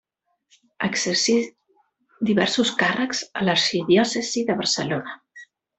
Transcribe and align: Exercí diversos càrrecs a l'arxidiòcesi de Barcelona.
Exercí 0.87 1.35
diversos 2.31 2.73
càrrecs 2.83 3.23
a 3.43 3.47
l'arxidiòcesi 3.49 4.49
de 4.51 4.61
Barcelona. 4.65 5.21